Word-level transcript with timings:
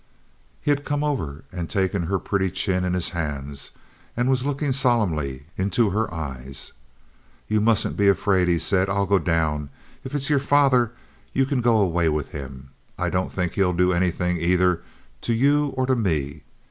He 0.63 0.71
had 0.71 0.83
come 0.83 1.03
over 1.03 1.43
and 1.51 1.69
taken 1.69 2.07
her 2.07 2.17
pretty 2.17 2.49
chin 2.49 2.83
in 2.83 2.95
his 2.95 3.09
hands, 3.09 3.69
and 4.17 4.27
was 4.31 4.43
looking 4.43 4.71
solemnly 4.71 5.45
into 5.57 5.91
her 5.91 6.11
eyes. 6.11 6.73
"You 7.47 7.61
mustn't 7.61 7.95
be 7.97 8.07
afraid," 8.07 8.47
he 8.47 8.57
said. 8.57 8.89
"I'll 8.89 9.05
go 9.05 9.19
down. 9.19 9.69
If 10.03 10.15
it's 10.15 10.27
your 10.27 10.39
father, 10.39 10.91
you 11.33 11.45
can 11.45 11.61
go 11.61 11.77
away 11.79 12.09
with 12.09 12.29
him. 12.29 12.71
I 12.97 13.11
don't 13.11 13.31
think 13.31 13.53
he'll 13.53 13.73
do 13.73 13.93
anything 13.93 14.39
either 14.39 14.81
to 15.21 15.33
you 15.33 15.67
or 15.77 15.85
to 15.85 15.95
me. 15.95 16.45